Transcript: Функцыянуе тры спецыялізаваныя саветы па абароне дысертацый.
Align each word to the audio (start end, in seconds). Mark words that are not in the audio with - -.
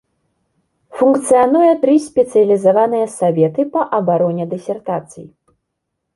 Функцыянуе 1.01 1.67
тры 1.83 1.97
спецыялізаваныя 2.07 3.05
саветы 3.17 3.61
па 3.77 3.81
абароне 4.01 4.43
дысертацый. 4.57 5.25